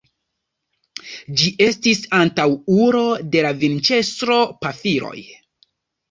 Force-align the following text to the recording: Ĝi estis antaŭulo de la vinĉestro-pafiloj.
Ĝi 1.41 1.49
estis 1.65 1.99
antaŭulo 2.19 3.03
de 3.35 3.43
la 3.47 3.51
vinĉestro-pafiloj. 3.65 5.19